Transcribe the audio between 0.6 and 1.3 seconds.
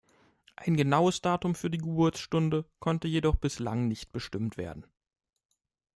genaues